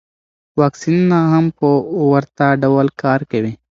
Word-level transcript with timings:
واکسینونه 0.59 1.19
هم 1.33 1.45
په 1.57 1.67
ورته 2.11 2.45
ډول 2.63 2.87
کار 3.01 3.19
کوي. 3.31 3.53